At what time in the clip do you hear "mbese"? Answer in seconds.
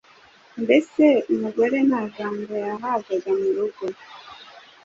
0.63-1.03